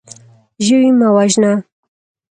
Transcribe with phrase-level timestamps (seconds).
[0.65, 1.53] ژوی مه وژنه.